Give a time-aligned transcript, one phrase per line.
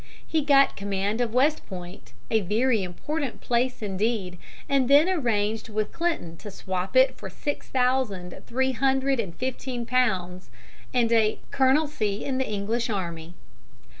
[0.25, 5.91] He got command of West Point, a very important place indeed, and then arranged with
[5.91, 10.49] Clinton to swap it for six thousand three hundred and fifteen pounds
[10.91, 13.35] and a colonelcy in the English army.